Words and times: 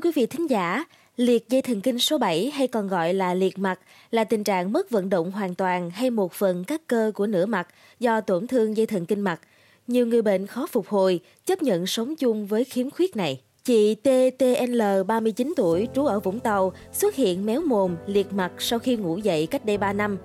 Thưa 0.00 0.08
quý 0.08 0.12
vị 0.14 0.26
thính 0.26 0.50
giả, 0.50 0.84
liệt 1.16 1.48
dây 1.48 1.62
thần 1.62 1.80
kinh 1.80 1.98
số 1.98 2.18
7 2.18 2.50
hay 2.50 2.66
còn 2.68 2.88
gọi 2.88 3.14
là 3.14 3.34
liệt 3.34 3.58
mặt 3.58 3.80
là 4.10 4.24
tình 4.24 4.44
trạng 4.44 4.72
mất 4.72 4.90
vận 4.90 5.08
động 5.08 5.30
hoàn 5.30 5.54
toàn 5.54 5.90
hay 5.90 6.10
một 6.10 6.32
phần 6.32 6.64
các 6.64 6.86
cơ 6.86 7.12
của 7.14 7.26
nửa 7.26 7.46
mặt 7.46 7.68
do 7.98 8.20
tổn 8.20 8.46
thương 8.46 8.76
dây 8.76 8.86
thần 8.86 9.06
kinh 9.06 9.20
mặt. 9.20 9.40
Nhiều 9.86 10.06
người 10.06 10.22
bệnh 10.22 10.46
khó 10.46 10.66
phục 10.66 10.88
hồi, 10.88 11.20
chấp 11.46 11.62
nhận 11.62 11.86
sống 11.86 12.16
chung 12.16 12.46
với 12.46 12.64
khiếm 12.64 12.90
khuyết 12.90 13.16
này. 13.16 13.40
Chị 13.64 13.94
TTL 13.94 14.82
39 15.06 15.52
tuổi 15.56 15.88
trú 15.94 16.04
ở 16.04 16.20
Vũng 16.20 16.40
Tàu 16.40 16.72
xuất 16.92 17.14
hiện 17.14 17.46
méo 17.46 17.60
mồm, 17.60 17.96
liệt 18.06 18.32
mặt 18.32 18.52
sau 18.58 18.78
khi 18.78 18.96
ngủ 18.96 19.18
dậy 19.18 19.46
cách 19.46 19.64
đây 19.64 19.78
3 19.78 19.92
năm. 19.92 20.18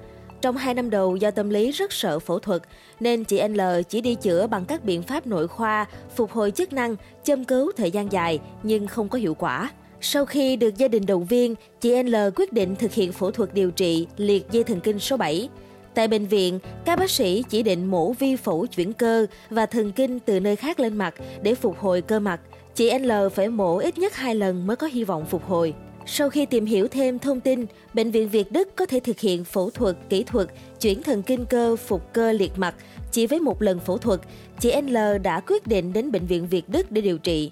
Trong 0.46 0.58
2 0.58 0.74
năm 0.74 0.90
đầu 0.90 1.16
do 1.16 1.32
tâm 1.32 1.50
lý 1.50 1.72
rất 1.72 1.94
sợ 1.94 2.20
phẫu 2.20 2.40
thuật 2.40 2.62
nên 3.00 3.24
chị 3.24 3.48
L 3.48 3.62
chỉ 3.90 4.02
đi 4.02 4.16
chữa 4.16 4.48
bằng 4.48 4.66
các 4.66 4.84
biện 4.84 5.04
pháp 5.04 5.28
nội 5.28 5.48
khoa, 5.48 5.86
phục 6.16 6.32
hồi 6.32 6.52
chức 6.52 6.74
năng, 6.74 6.96
châm 7.24 7.46
cứu 7.46 7.72
thời 7.78 7.92
gian 7.92 8.12
dài 8.12 8.40
nhưng 8.64 8.88
không 8.88 9.10
có 9.10 9.18
hiệu 9.18 9.36
quả. 9.36 9.72
Sau 10.02 10.26
khi 10.26 10.56
được 10.56 10.78
gia 10.78 10.88
đình 10.88 11.06
động 11.06 11.26
viên, 11.26 11.56
chị 11.82 12.04
L 12.04 12.16
quyết 12.36 12.54
định 12.54 12.76
thực 12.76 12.94
hiện 12.94 13.12
phẫu 13.12 13.32
thuật 13.32 13.54
điều 13.54 13.72
trị 13.72 14.08
liệt 14.18 14.46
dây 14.52 14.64
thần 14.64 14.80
kinh 14.80 15.00
số 15.00 15.18
7. 15.18 15.50
Tại 15.94 16.08
bệnh 16.08 16.26
viện, 16.26 16.60
các 16.86 17.00
bác 17.00 17.10
sĩ 17.10 17.44
chỉ 17.50 17.64
định 17.64 17.86
mổ 17.86 18.14
vi 18.14 18.36
phẫu 18.36 18.66
chuyển 18.66 18.94
cơ 18.94 19.26
và 19.50 19.66
thần 19.66 19.92
kinh 19.92 20.20
từ 20.20 20.40
nơi 20.40 20.56
khác 20.56 20.80
lên 20.80 20.98
mặt 20.98 21.14
để 21.42 21.56
phục 21.56 21.80
hồi 21.80 22.02
cơ 22.02 22.20
mặt. 22.20 22.40
Chị 22.76 23.00
L 23.00 23.12
phải 23.34 23.50
mổ 23.50 23.78
ít 23.78 23.98
nhất 23.98 24.16
2 24.16 24.36
lần 24.36 24.68
mới 24.68 24.76
có 24.76 24.88
hy 24.88 25.04
vọng 25.04 25.26
phục 25.26 25.46
hồi. 25.46 25.74
Sau 26.08 26.30
khi 26.30 26.46
tìm 26.46 26.66
hiểu 26.66 26.88
thêm 26.88 27.20
thông 27.20 27.42
tin, 27.42 27.66
Bệnh 27.94 28.12
viện 28.12 28.30
Việt 28.30 28.52
Đức 28.52 28.76
có 28.76 28.86
thể 28.86 29.00
thực 29.00 29.20
hiện 29.20 29.44
phẫu 29.44 29.70
thuật 29.70 29.98
kỹ 30.10 30.24
thuật 30.24 30.48
chuyển 30.82 31.04
thần 31.04 31.22
kinh 31.22 31.46
cơ 31.46 31.76
phục 31.76 32.14
cơ 32.14 32.32
liệt 32.32 32.52
mặt 32.56 32.76
chỉ 33.12 33.28
với 33.28 33.40
một 33.40 33.62
lần 33.62 33.80
phẫu 33.80 33.98
thuật, 33.98 34.20
chị 34.60 34.82
L 34.82 34.98
đã 35.24 35.40
quyết 35.40 35.68
định 35.68 35.94
đến 35.94 36.12
Bệnh 36.12 36.26
viện 36.26 36.48
Việt 36.48 36.70
Đức 36.70 36.92
để 36.92 37.02
điều 37.02 37.18
trị. 37.18 37.52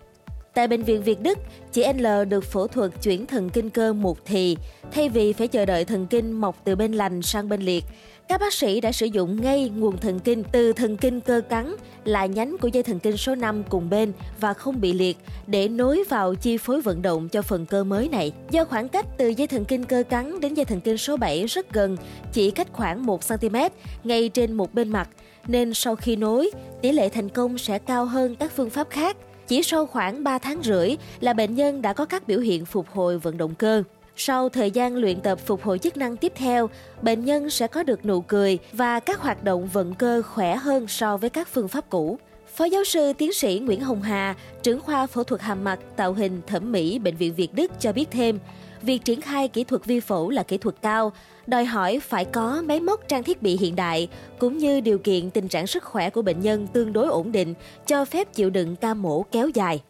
Tại 0.54 0.68
Bệnh 0.68 0.84
viện 0.84 1.04
Việt 1.04 1.22
Đức, 1.22 1.40
chị 1.72 1.84
L 1.98 2.08
được 2.30 2.44
phẫu 2.44 2.68
thuật 2.68 2.92
chuyển 3.04 3.26
thần 3.26 3.50
kinh 3.50 3.70
cơ 3.70 3.94
một 3.94 4.18
thì, 4.26 4.58
thay 4.92 5.10
vì 5.10 5.34
phải 5.34 5.48
chờ 5.48 5.66
đợi 5.66 5.86
thần 5.86 6.08
kinh 6.08 6.32
mọc 6.32 6.62
từ 6.64 6.76
bên 6.76 6.94
lành 6.94 7.22
sang 7.22 7.50
bên 7.50 7.62
liệt. 7.62 7.86
Các 8.28 8.42
bác 8.42 8.54
sĩ 8.54 8.82
đã 8.82 8.92
sử 8.92 9.06
dụng 9.06 9.42
ngay 9.42 9.70
nguồn 9.76 9.98
thần 9.98 10.20
kinh 10.20 10.44
từ 10.52 10.74
thần 10.74 10.98
kinh 10.98 11.22
cơ 11.22 11.42
cắn 11.50 11.76
là 12.06 12.26
nhánh 12.26 12.58
của 12.62 12.68
dây 12.68 12.84
thần 12.84 13.00
kinh 13.00 13.18
số 13.18 13.36
5 13.36 13.64
cùng 13.70 13.90
bên 13.90 14.12
và 14.40 14.54
không 14.54 14.82
bị 14.82 14.94
liệt 14.94 15.18
để 15.48 15.68
nối 15.68 16.04
vào 16.10 16.36
chi 16.36 16.58
phối 16.58 16.82
vận 16.82 17.02
động 17.02 17.30
cho 17.30 17.42
phần 17.42 17.66
cơ 17.66 17.84
mới 17.84 18.10
này. 18.10 18.32
Do 18.52 18.66
khoảng 18.66 18.90
cách 18.90 19.06
từ 19.18 19.28
dây 19.28 19.48
thần 19.48 19.66
kinh 19.66 19.84
cơ 19.84 20.04
cắn 20.10 20.40
đến 20.40 20.54
dây 20.54 20.66
thần 20.66 20.82
kinh 20.82 20.98
số 20.98 21.18
7 21.18 21.46
rất 21.46 21.74
gần, 21.74 21.98
chỉ 22.34 22.52
cách 22.52 22.68
khoảng 22.74 23.06
1cm 23.06 23.70
ngay 24.04 24.30
trên 24.30 24.54
một 24.54 24.74
bên 24.74 24.90
mặt, 24.90 25.10
nên 25.48 25.74
sau 25.74 25.96
khi 25.96 26.16
nối, 26.16 26.52
tỷ 26.82 26.92
lệ 26.92 27.10
thành 27.10 27.30
công 27.30 27.58
sẽ 27.58 27.80
cao 27.80 28.06
hơn 28.06 28.36
các 28.36 28.52
phương 28.56 28.70
pháp 28.70 28.90
khác. 28.90 29.18
Chỉ 29.48 29.64
sau 29.64 29.86
khoảng 29.86 30.24
3 30.24 30.38
tháng 30.38 30.64
rưỡi 30.64 30.96
là 31.20 31.34
bệnh 31.34 31.56
nhân 31.56 31.82
đã 31.82 31.94
có 31.94 32.06
các 32.06 32.28
biểu 32.28 32.40
hiện 32.40 32.66
phục 32.66 32.88
hồi 32.90 33.20
vận 33.20 33.38
động 33.38 33.56
cơ. 33.56 33.84
Sau 34.16 34.50
thời 34.50 34.72
gian 34.72 34.96
luyện 34.96 35.22
tập 35.22 35.40
phục 35.46 35.64
hồi 35.64 35.80
chức 35.80 35.98
năng 35.98 36.18
tiếp 36.18 36.32
theo, 36.36 36.70
bệnh 37.02 37.26
nhân 37.26 37.50
sẽ 37.50 37.68
có 37.68 37.84
được 37.84 38.06
nụ 38.06 38.22
cười 38.22 38.60
và 38.74 39.00
các 39.00 39.20
hoạt 39.20 39.44
động 39.44 39.68
vận 39.68 39.96
cơ 39.96 40.22
khỏe 40.22 40.56
hơn 40.56 40.88
so 40.88 41.18
với 41.18 41.30
các 41.30 41.48
phương 41.48 41.68
pháp 41.68 41.90
cũ. 41.90 42.20
Phó 42.56 42.66
giáo 42.66 42.84
sư 42.84 43.14
tiến 43.18 43.34
sĩ 43.34 43.60
Nguyễn 43.60 43.82
Hồng 43.82 44.02
Hà, 44.02 44.36
trưởng 44.64 44.82
khoa 44.82 45.08
phẫu 45.08 45.24
thuật 45.24 45.42
hàm 45.42 45.64
mặt, 45.64 45.80
tạo 45.96 46.14
hình, 46.14 46.42
thẩm 46.48 46.72
mỹ 46.72 47.00
Bệnh 47.00 47.16
viện 47.16 47.34
Việt 47.36 47.54
Đức 47.54 47.72
cho 47.80 47.94
biết 47.94 48.12
thêm, 48.12 48.40
việc 48.84 49.06
triển 49.06 49.22
khai 49.22 49.48
kỹ 49.48 49.64
thuật 49.64 49.86
vi 49.86 50.00
phẫu 50.00 50.30
là 50.30 50.44
kỹ 50.44 50.58
thuật 50.58 50.76
cao, 50.82 51.12
đòi 51.48 51.66
hỏi 51.66 52.00
phải 52.00 52.26
có 52.26 52.62
máy 52.66 52.80
móc 52.80 53.08
trang 53.08 53.24
thiết 53.24 53.42
bị 53.42 53.58
hiện 53.58 53.76
đại 53.76 54.08
cũng 54.40 54.58
như 54.58 54.82
điều 54.82 54.98
kiện 54.98 55.30
tình 55.30 55.48
trạng 55.48 55.68
sức 55.68 55.84
khỏe 55.84 56.10
của 56.10 56.22
bệnh 56.22 56.40
nhân 56.40 56.68
tương 56.68 56.94
đối 56.94 57.08
ổn 57.08 57.32
định, 57.32 57.54
cho 57.86 58.06
phép 58.06 58.34
chịu 58.34 58.50
đựng 58.50 58.76
ca 58.76 58.94
mổ 58.94 59.24
kéo 59.24 59.50
dài. 59.50 59.82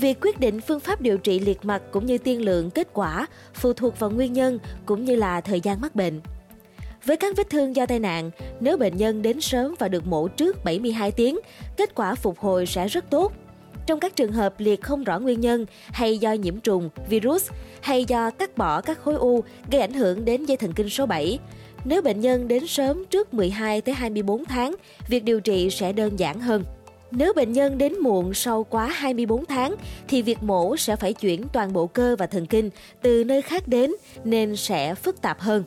Việc 0.00 0.18
quyết 0.20 0.40
định 0.40 0.60
phương 0.60 0.80
pháp 0.80 1.00
điều 1.00 1.18
trị 1.18 1.38
liệt 1.38 1.64
mặt 1.64 1.82
cũng 1.90 2.06
như 2.06 2.18
tiên 2.18 2.42
lượng 2.42 2.70
kết 2.70 2.88
quả 2.92 3.26
phụ 3.54 3.72
thuộc 3.72 3.98
vào 3.98 4.10
nguyên 4.10 4.32
nhân 4.32 4.58
cũng 4.86 5.04
như 5.04 5.16
là 5.16 5.40
thời 5.40 5.60
gian 5.60 5.80
mắc 5.80 5.94
bệnh. 5.94 6.20
Với 7.04 7.16
các 7.16 7.36
vết 7.36 7.50
thương 7.50 7.76
do 7.76 7.86
tai 7.86 7.98
nạn, 7.98 8.30
nếu 8.60 8.76
bệnh 8.76 8.96
nhân 8.96 9.22
đến 9.22 9.40
sớm 9.40 9.74
và 9.78 9.88
được 9.88 10.06
mổ 10.06 10.28
trước 10.28 10.64
72 10.64 11.12
tiếng, 11.12 11.38
kết 11.76 11.94
quả 11.94 12.14
phục 12.14 12.38
hồi 12.38 12.66
sẽ 12.66 12.88
rất 12.88 13.10
tốt. 13.10 13.32
Trong 13.86 14.00
các 14.00 14.16
trường 14.16 14.32
hợp 14.32 14.54
liệt 14.58 14.82
không 14.82 15.04
rõ 15.04 15.18
nguyên 15.18 15.40
nhân 15.40 15.66
hay 15.92 16.18
do 16.18 16.32
nhiễm 16.32 16.60
trùng, 16.60 16.90
virus 17.08 17.50
hay 17.80 18.04
do 18.04 18.30
cắt 18.30 18.56
bỏ 18.58 18.80
các 18.80 18.98
khối 19.02 19.14
u 19.14 19.44
gây 19.70 19.80
ảnh 19.80 19.92
hưởng 19.92 20.24
đến 20.24 20.44
dây 20.44 20.56
thần 20.56 20.72
kinh 20.72 20.88
số 20.88 21.06
7, 21.06 21.38
nếu 21.84 22.02
bệnh 22.02 22.20
nhân 22.20 22.48
đến 22.48 22.66
sớm 22.66 23.04
trước 23.04 23.34
12 23.34 23.80
tới 23.80 23.94
24 23.94 24.44
tháng, 24.44 24.74
việc 25.08 25.24
điều 25.24 25.40
trị 25.40 25.70
sẽ 25.70 25.92
đơn 25.92 26.18
giản 26.18 26.40
hơn. 26.40 26.64
Nếu 27.10 27.32
bệnh 27.32 27.52
nhân 27.52 27.78
đến 27.78 27.98
muộn 27.98 28.34
sau 28.34 28.64
quá 28.64 28.86
24 28.86 29.46
tháng 29.46 29.74
thì 30.08 30.22
việc 30.22 30.42
mổ 30.42 30.76
sẽ 30.76 30.96
phải 30.96 31.12
chuyển 31.12 31.42
toàn 31.52 31.72
bộ 31.72 31.86
cơ 31.86 32.16
và 32.18 32.26
thần 32.26 32.46
kinh 32.46 32.70
từ 33.02 33.24
nơi 33.24 33.42
khác 33.42 33.68
đến 33.68 33.92
nên 34.24 34.56
sẽ 34.56 34.94
phức 34.94 35.22
tạp 35.22 35.40
hơn. 35.40 35.64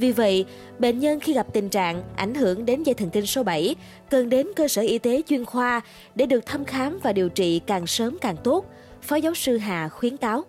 Vì 0.00 0.12
vậy, 0.12 0.44
bệnh 0.78 0.98
nhân 0.98 1.20
khi 1.20 1.32
gặp 1.32 1.46
tình 1.52 1.68
trạng 1.68 2.02
ảnh 2.16 2.34
hưởng 2.34 2.66
đến 2.66 2.82
dây 2.82 2.94
thần 2.94 3.10
kinh 3.10 3.26
số 3.26 3.42
7 3.42 3.76
cần 4.10 4.28
đến 4.28 4.46
cơ 4.56 4.68
sở 4.68 4.82
y 4.82 4.98
tế 4.98 5.22
chuyên 5.28 5.44
khoa 5.44 5.80
để 6.14 6.26
được 6.26 6.46
thăm 6.46 6.64
khám 6.64 6.98
và 7.02 7.12
điều 7.12 7.28
trị 7.28 7.60
càng 7.66 7.86
sớm 7.86 8.18
càng 8.20 8.36
tốt, 8.44 8.64
Phó 9.02 9.16
giáo 9.16 9.34
sư 9.34 9.58
Hà 9.58 9.88
khuyến 9.88 10.16
cáo. 10.16 10.44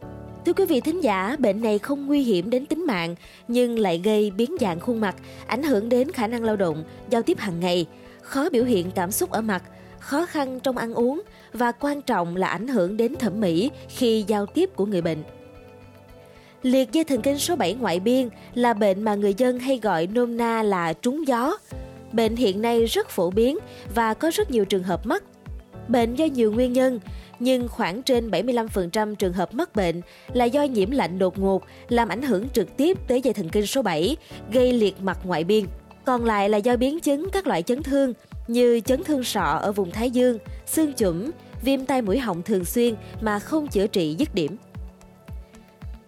Thưa 0.46 0.54
quý 0.54 0.66
vị 0.66 0.82
thính 0.82 1.04
giả, 1.04 1.36
bệnh 1.40 1.62
này 1.62 1.80
không 1.80 2.08
nguy 2.08 2.24
hiểm 2.24 2.50
đến 2.50 2.66
tính 2.66 2.86
mạng 2.86 3.16
nhưng 3.48 3.80
lại 3.80 4.02
gây 4.04 4.32
biến 4.32 4.56
dạng 4.60 4.80
khuôn 4.80 5.00
mặt, 5.00 5.16
ảnh 5.48 5.64
hưởng 5.64 5.90
đến 5.90 6.12
khả 6.12 6.28
năng 6.28 6.44
lao 6.44 6.56
động, 6.56 6.84
giao 7.10 7.22
tiếp 7.22 7.40
hàng 7.40 7.60
ngày, 7.60 7.86
khó 8.22 8.50
biểu 8.50 8.64
hiện 8.64 8.92
cảm 8.92 9.12
xúc 9.12 9.32
ở 9.32 9.42
mặt, 9.42 9.64
khó 10.00 10.26
khăn 10.26 10.60
trong 10.60 10.78
ăn 10.78 10.94
uống 10.94 11.22
và 11.54 11.72
quan 11.72 12.02
trọng 12.02 12.36
là 12.36 12.48
ảnh 12.48 12.68
hưởng 12.68 12.98
đến 12.98 13.16
thẩm 13.16 13.40
mỹ 13.40 13.72
khi 13.90 14.24
giao 14.28 14.46
tiếp 14.46 14.70
của 14.76 14.86
người 14.86 15.02
bệnh. 15.02 15.24
Liệt 16.64 16.92
dây 16.92 17.04
thần 17.04 17.22
kinh 17.22 17.40
số 17.40 17.56
7 17.56 17.74
ngoại 17.74 18.00
biên 18.00 18.30
là 18.54 18.74
bệnh 18.74 19.04
mà 19.04 19.16
người 19.16 19.34
dân 19.34 19.60
hay 19.60 19.80
gọi 19.80 20.08
nôm 20.08 20.38
na 20.38 20.64
là 20.64 20.94
trúng 20.94 21.28
gió. 21.28 21.58
Bệnh 22.12 22.36
hiện 22.36 22.62
nay 22.62 22.86
rất 22.86 23.10
phổ 23.10 23.32
biến 23.32 23.58
và 23.96 24.14
có 24.14 24.32
rất 24.34 24.52
nhiều 24.52 24.66
trường 24.66 24.84
hợp 24.84 25.06
mắc. 25.06 25.24
Bệnh 25.88 26.16
do 26.16 26.26
nhiều 26.26 26.52
nguyên 26.52 26.74
nhân, 26.74 27.00
nhưng 27.40 27.68
khoảng 27.68 28.04
trên 28.04 28.30
75% 28.30 29.16
trường 29.16 29.34
hợp 29.34 29.54
mắc 29.54 29.76
bệnh 29.76 30.02
là 30.34 30.46
do 30.46 30.64
nhiễm 30.64 30.92
lạnh 30.92 31.20
đột 31.20 31.40
ngột 31.40 31.64
làm 31.90 32.10
ảnh 32.10 32.22
hưởng 32.22 32.50
trực 32.50 32.78
tiếp 32.78 32.98
tới 33.08 33.22
dây 33.22 33.34
thần 33.34 33.50
kinh 33.50 33.66
số 33.66 33.82
7, 33.82 34.18
gây 34.52 34.74
liệt 34.74 35.02
mặt 35.02 35.18
ngoại 35.24 35.44
biên. 35.44 35.66
Còn 36.06 36.26
lại 36.26 36.50
là 36.50 36.58
do 36.58 36.78
biến 36.78 37.00
chứng 37.00 37.30
các 37.30 37.48
loại 37.48 37.64
chấn 37.64 37.84
thương 37.84 38.14
như 38.48 38.80
chấn 38.86 39.04
thương 39.04 39.24
sọ 39.24 39.60
ở 39.62 39.72
vùng 39.72 39.92
thái 39.92 40.12
dương, 40.12 40.38
xương 40.66 40.94
chủm, 40.94 41.32
viêm 41.64 41.86
tai 41.86 42.02
mũi 42.02 42.20
họng 42.20 42.42
thường 42.42 42.66
xuyên 42.66 42.96
mà 43.22 43.40
không 43.40 43.68
chữa 43.68 43.88
trị 43.88 44.16
dứt 44.20 44.36
điểm. 44.36 44.58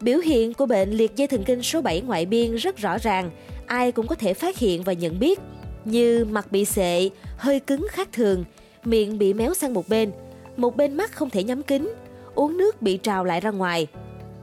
Biểu 0.03 0.19
hiện 0.19 0.53
của 0.53 0.66
bệnh 0.66 0.90
liệt 0.90 1.16
dây 1.16 1.28
thần 1.28 1.44
kinh 1.44 1.64
số 1.64 1.81
7 1.81 2.02
ngoại 2.02 2.25
biên 2.25 2.56
rất 2.56 2.78
rõ 2.78 2.97
ràng, 2.97 3.31
ai 3.66 3.91
cũng 3.91 4.08
có 4.08 4.16
thể 4.16 4.34
phát 4.34 4.58
hiện 4.58 4.84
và 4.84 4.94
nhận 4.94 5.19
biết, 5.19 5.40
như 5.86 6.25
mặt 6.25 6.52
bị 6.52 6.66
sệ, 6.66 7.09
hơi 7.38 7.59
cứng 7.59 7.88
khác 7.91 8.09
thường, 8.14 8.44
miệng 8.86 9.18
bị 9.18 9.34
méo 9.34 9.53
sang 9.53 9.74
một 9.74 9.90
bên, 9.90 10.12
một 10.58 10.75
bên 10.75 10.94
mắt 10.94 11.12
không 11.12 11.30
thể 11.30 11.44
nhắm 11.44 11.64
kín, 11.64 11.94
uống 12.36 12.58
nước 12.58 12.81
bị 12.81 12.97
trào 12.97 13.24
lại 13.24 13.41
ra 13.41 13.52
ngoài. 13.52 13.88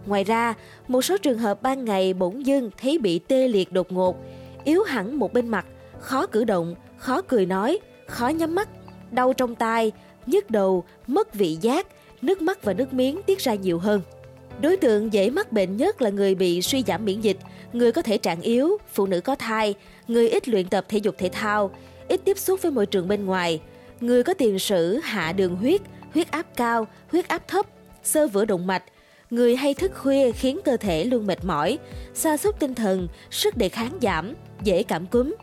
Ngoài 0.07 0.25
ra, 0.25 0.55
một 0.89 1.03
số 1.03 1.17
trường 1.19 1.39
hợp 1.39 1.63
ban 1.63 1.85
ngày 1.85 2.15
bỗng 2.15 2.47
dưng 2.47 2.71
thấy 2.81 2.99
bị 2.99 3.19
tê 3.19 3.49
liệt 3.49 3.73
đột 3.73 3.93
ngột, 3.93 4.17
yếu 4.65 4.83
hẳn 4.83 5.19
một 5.19 5.33
bên 5.33 5.49
mặt, 5.49 5.67
khó 5.99 6.27
cử 6.27 6.45
động, 6.45 6.75
khó 6.97 7.23
cười 7.23 7.47
nói, 7.47 7.79
khó 8.07 8.29
nhắm 8.29 8.55
mắt, 8.55 8.69
đau 9.11 9.33
trong 9.33 9.55
tai, 9.55 9.93
nhức 10.27 10.51
đầu, 10.51 10.85
mất 11.07 11.35
vị 11.35 11.59
giác, 11.61 11.87
nước 12.23 12.43
mắt 12.43 12.65
và 12.65 12.73
nước 12.73 12.93
miếng 12.93 13.21
tiết 13.27 13.39
ra 13.39 13.55
nhiều 13.55 13.79
hơn. 13.79 14.01
Đối 14.63 14.77
tượng 14.77 15.13
dễ 15.13 15.31
mắc 15.31 15.53
bệnh 15.53 15.77
nhất 15.77 16.03
là 16.03 16.11
người 16.11 16.35
bị 16.35 16.63
suy 16.63 16.83
giảm 16.87 17.05
miễn 17.05 17.21
dịch, 17.21 17.37
người 17.73 17.93
có 17.93 18.03
thể 18.03 18.19
trạng 18.19 18.41
yếu, 18.41 18.79
phụ 18.93 19.07
nữ 19.07 19.21
có 19.21 19.35
thai, 19.35 19.75
người 20.09 20.29
ít 20.29 20.49
luyện 20.49 20.69
tập 20.69 20.85
thể 20.89 20.99
dục 20.99 21.15
thể 21.19 21.29
thao, 21.29 21.71
ít 22.09 22.21
tiếp 22.25 22.39
xúc 22.39 22.63
với 22.63 22.73
môi 22.73 22.87
trường 22.87 23.09
bên 23.09 23.27
ngoài, 23.27 23.61
người 24.01 24.23
có 24.23 24.35
tiền 24.35 24.59
sử 24.59 25.01
hạ 25.03 25.33
đường 25.33 25.57
huyết, 25.57 25.81
huyết 26.15 26.31
áp 26.31 26.47
cao, 26.57 26.87
huyết 27.11 27.29
áp 27.29 27.49
thấp, 27.49 27.67
sơ 28.03 28.27
vữa 28.27 28.45
động 28.45 28.67
mạch, 28.67 28.83
người 29.31 29.57
hay 29.57 29.75
thức 29.75 29.93
khuya 29.95 30.33
khiến 30.33 30.61
cơ 30.65 30.77
thể 30.77 31.05
luôn 31.05 31.27
mệt 31.27 31.45
mỏi, 31.45 31.79
sa 32.15 32.37
sút 32.37 32.59
tinh 32.59 32.75
thần, 32.75 33.09
sức 33.31 33.57
đề 33.57 33.69
kháng 33.69 33.99
giảm, 34.03 34.35
dễ 34.63 34.83
cảm 34.83 35.07
cúm. 35.07 35.35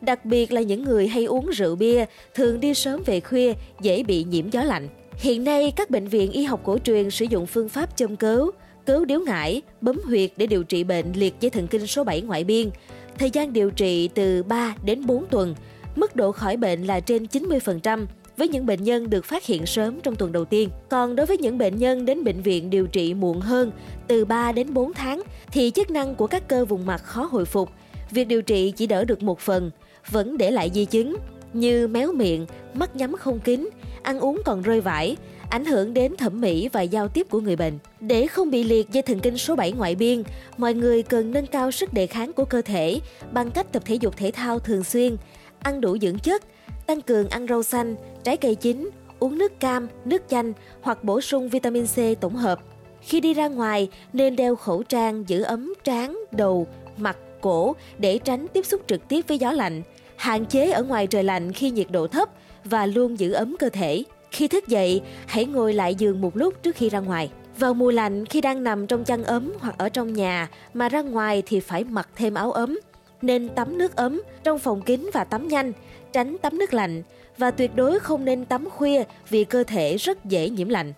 Đặc 0.00 0.24
biệt 0.24 0.52
là 0.52 0.60
những 0.60 0.82
người 0.82 1.08
hay 1.08 1.24
uống 1.24 1.50
rượu 1.50 1.76
bia, 1.76 2.04
thường 2.34 2.60
đi 2.60 2.74
sớm 2.74 3.02
về 3.06 3.20
khuya, 3.20 3.52
dễ 3.80 4.02
bị 4.02 4.24
nhiễm 4.24 4.50
gió 4.50 4.62
lạnh. 4.62 4.88
Hiện 5.16 5.44
nay, 5.44 5.72
các 5.76 5.90
bệnh 5.90 6.06
viện 6.06 6.30
y 6.30 6.44
học 6.44 6.60
cổ 6.64 6.78
truyền 6.78 7.10
sử 7.10 7.24
dụng 7.24 7.46
phương 7.46 7.68
pháp 7.68 7.96
châm 7.96 8.16
cứu, 8.16 8.50
cứu 8.86 9.04
điếu 9.04 9.20
ngải, 9.20 9.62
bấm 9.80 9.98
huyệt 10.04 10.30
để 10.36 10.46
điều 10.46 10.64
trị 10.64 10.84
bệnh 10.84 11.12
liệt 11.14 11.34
dây 11.40 11.50
thần 11.50 11.66
kinh 11.66 11.86
số 11.86 12.04
7 12.04 12.20
ngoại 12.20 12.44
biên. 12.44 12.70
Thời 13.18 13.30
gian 13.30 13.52
điều 13.52 13.70
trị 13.70 14.08
từ 14.14 14.42
3 14.42 14.74
đến 14.84 15.06
4 15.06 15.26
tuần, 15.26 15.54
mức 15.96 16.16
độ 16.16 16.32
khỏi 16.32 16.56
bệnh 16.56 16.84
là 16.84 17.00
trên 17.00 17.24
90% 17.24 18.06
với 18.36 18.48
những 18.48 18.66
bệnh 18.66 18.84
nhân 18.84 19.10
được 19.10 19.24
phát 19.24 19.44
hiện 19.44 19.66
sớm 19.66 20.00
trong 20.00 20.16
tuần 20.16 20.32
đầu 20.32 20.44
tiên. 20.44 20.68
Còn 20.88 21.16
đối 21.16 21.26
với 21.26 21.38
những 21.38 21.58
bệnh 21.58 21.76
nhân 21.76 22.04
đến 22.04 22.24
bệnh 22.24 22.42
viện 22.42 22.70
điều 22.70 22.86
trị 22.86 23.14
muộn 23.14 23.40
hơn, 23.40 23.72
từ 24.06 24.24
3 24.24 24.52
đến 24.52 24.74
4 24.74 24.92
tháng, 24.92 25.22
thì 25.52 25.70
chức 25.74 25.90
năng 25.90 26.14
của 26.14 26.26
các 26.26 26.48
cơ 26.48 26.64
vùng 26.64 26.86
mặt 26.86 27.04
khó 27.04 27.24
hồi 27.24 27.44
phục. 27.44 27.70
Việc 28.10 28.28
điều 28.28 28.42
trị 28.42 28.72
chỉ 28.76 28.86
đỡ 28.86 29.04
được 29.04 29.22
một 29.22 29.40
phần, 29.40 29.70
vẫn 30.10 30.38
để 30.38 30.50
lại 30.50 30.70
di 30.74 30.84
chứng 30.84 31.16
như 31.52 31.88
méo 31.88 32.12
miệng, 32.12 32.46
mắt 32.74 32.96
nhắm 32.96 33.12
không 33.12 33.40
kín, 33.40 33.68
ăn 34.02 34.20
uống 34.20 34.40
còn 34.44 34.62
rơi 34.62 34.80
vải, 34.80 35.16
ảnh 35.50 35.64
hưởng 35.64 35.94
đến 35.94 36.16
thẩm 36.16 36.40
mỹ 36.40 36.68
và 36.72 36.82
giao 36.82 37.08
tiếp 37.08 37.26
của 37.30 37.40
người 37.40 37.56
bệnh. 37.56 37.78
Để 38.00 38.26
không 38.26 38.50
bị 38.50 38.64
liệt 38.64 38.90
dây 38.90 39.02
thần 39.02 39.20
kinh 39.20 39.38
số 39.38 39.56
7 39.56 39.72
ngoại 39.72 39.94
biên, 39.94 40.22
mọi 40.56 40.74
người 40.74 41.02
cần 41.02 41.32
nâng 41.32 41.46
cao 41.46 41.70
sức 41.70 41.92
đề 41.92 42.06
kháng 42.06 42.32
của 42.32 42.44
cơ 42.44 42.62
thể 42.62 43.00
bằng 43.32 43.50
cách 43.50 43.72
tập 43.72 43.82
thể 43.86 43.94
dục 43.94 44.16
thể 44.16 44.30
thao 44.30 44.58
thường 44.58 44.84
xuyên, 44.84 45.16
ăn 45.58 45.80
đủ 45.80 45.98
dưỡng 45.98 46.18
chất, 46.18 46.42
tăng 46.86 47.00
cường 47.00 47.28
ăn 47.28 47.46
rau 47.46 47.62
xanh, 47.62 47.94
trái 48.24 48.36
cây 48.36 48.54
chín, 48.54 48.90
uống 49.18 49.38
nước 49.38 49.60
cam, 49.60 49.88
nước 50.04 50.22
chanh 50.28 50.52
hoặc 50.80 51.04
bổ 51.04 51.20
sung 51.20 51.48
vitamin 51.48 51.86
C 51.86 52.20
tổng 52.20 52.36
hợp. 52.36 52.60
Khi 53.00 53.20
đi 53.20 53.34
ra 53.34 53.48
ngoài, 53.48 53.88
nên 54.12 54.36
đeo 54.36 54.56
khẩu 54.56 54.82
trang 54.82 55.24
giữ 55.26 55.42
ấm 55.42 55.74
trán, 55.84 56.18
đầu, 56.32 56.66
mặt, 56.96 57.16
cổ 57.40 57.76
để 57.98 58.18
tránh 58.18 58.46
tiếp 58.52 58.66
xúc 58.66 58.80
trực 58.86 59.08
tiếp 59.08 59.24
với 59.28 59.38
gió 59.38 59.52
lạnh. 59.52 59.82
Hạn 60.20 60.46
chế 60.46 60.70
ở 60.70 60.82
ngoài 60.82 61.06
trời 61.06 61.24
lạnh 61.24 61.52
khi 61.52 61.70
nhiệt 61.70 61.86
độ 61.90 62.06
thấp 62.06 62.28
và 62.64 62.86
luôn 62.86 63.18
giữ 63.18 63.32
ấm 63.32 63.56
cơ 63.58 63.68
thể. 63.68 64.04
Khi 64.30 64.48
thức 64.48 64.68
dậy, 64.68 65.02
hãy 65.26 65.44
ngồi 65.44 65.74
lại 65.74 65.94
giường 65.94 66.20
một 66.20 66.36
lúc 66.36 66.62
trước 66.62 66.76
khi 66.76 66.88
ra 66.88 66.98
ngoài. 66.98 67.30
Vào 67.58 67.74
mùa 67.74 67.90
lạnh, 67.90 68.26
khi 68.26 68.40
đang 68.40 68.64
nằm 68.64 68.86
trong 68.86 69.04
chăn 69.04 69.24
ấm 69.24 69.52
hoặc 69.58 69.74
ở 69.78 69.88
trong 69.88 70.12
nhà 70.12 70.48
mà 70.74 70.88
ra 70.88 71.02
ngoài 71.02 71.42
thì 71.46 71.60
phải 71.60 71.84
mặc 71.84 72.08
thêm 72.16 72.34
áo 72.34 72.52
ấm. 72.52 72.78
Nên 73.22 73.48
tắm 73.48 73.78
nước 73.78 73.96
ấm 73.96 74.22
trong 74.44 74.58
phòng 74.58 74.82
kín 74.82 75.10
và 75.12 75.24
tắm 75.24 75.48
nhanh, 75.48 75.72
tránh 76.12 76.36
tắm 76.42 76.58
nước 76.58 76.74
lạnh 76.74 77.02
và 77.38 77.50
tuyệt 77.50 77.76
đối 77.76 77.98
không 77.98 78.24
nên 78.24 78.44
tắm 78.44 78.70
khuya 78.70 79.04
vì 79.28 79.44
cơ 79.44 79.64
thể 79.64 79.96
rất 79.96 80.24
dễ 80.24 80.50
nhiễm 80.50 80.68
lạnh. 80.68 80.92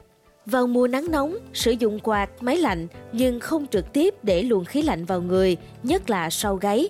Vào 0.47 0.67
mùa 0.67 0.89
nắng 0.89 1.11
nóng, 1.11 1.37
sử 1.55 1.71
dụng 1.71 1.99
quạt, 1.99 2.31
máy 2.41 2.57
lạnh 2.57 2.87
nhưng 3.13 3.41
không 3.41 3.67
trực 3.67 3.93
tiếp 3.93 4.15
để 4.23 4.43
luồng 4.43 4.65
khí 4.65 4.83
lạnh 4.83 5.05
vào 5.05 5.21
người, 5.21 5.57
nhất 5.83 6.11
là 6.11 6.31
sau 6.31 6.57
gáy. 6.57 6.89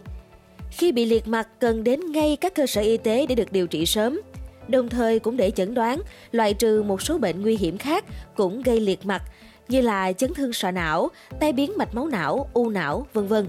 Khi 0.73 0.93
bị 0.93 1.07
liệt 1.07 1.29
mặt 1.29 1.49
cần 1.61 1.85
đến 1.85 2.13
ngay 2.13 2.37
các 2.41 2.55
cơ 2.55 2.67
sở 2.67 2.81
y 2.81 2.97
tế 2.97 3.27
để 3.27 3.35
được 3.35 3.53
điều 3.53 3.67
trị 3.67 3.87
sớm. 3.87 4.21
Đồng 4.69 4.89
thời 4.89 5.19
cũng 5.19 5.37
để 5.37 5.51
chẩn 5.51 5.75
đoán, 5.75 6.01
loại 6.33 6.55
trừ 6.55 6.83
một 6.83 7.03
số 7.03 7.19
bệnh 7.19 7.43
nguy 7.43 7.57
hiểm 7.57 7.79
khác 7.79 8.05
cũng 8.37 8.63
gây 8.63 8.81
liệt 8.81 9.07
mặt 9.07 9.23
như 9.69 9.81
là 9.81 10.13
chấn 10.13 10.35
thương 10.35 10.53
sọ 10.53 10.71
não, 10.71 11.09
tai 11.41 11.53
biến 11.53 11.73
mạch 11.77 11.95
máu 11.95 12.07
não, 12.07 12.49
u 12.53 12.69
não, 12.69 13.07
vân 13.13 13.27
vân. 13.27 13.49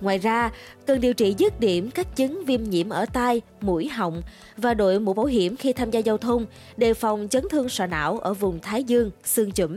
Ngoài 0.00 0.18
ra, 0.18 0.50
cần 0.86 1.00
điều 1.00 1.14
trị 1.14 1.34
dứt 1.38 1.60
điểm 1.60 1.90
các 1.90 2.16
chứng 2.16 2.44
viêm 2.44 2.64
nhiễm 2.64 2.88
ở 2.88 3.06
tai, 3.12 3.40
mũi, 3.60 3.88
họng 3.88 4.22
và 4.56 4.74
đội 4.74 5.00
mũ 5.00 5.14
bảo 5.14 5.26
hiểm 5.26 5.56
khi 5.56 5.72
tham 5.72 5.90
gia 5.90 6.00
giao 6.00 6.18
thông, 6.18 6.46
đề 6.76 6.94
phòng 6.94 7.28
chấn 7.30 7.44
thương 7.50 7.68
sọ 7.68 7.86
não 7.86 8.18
ở 8.18 8.34
vùng 8.34 8.60
thái 8.60 8.84
dương, 8.84 9.10
xương 9.24 9.52
chủm. 9.52 9.76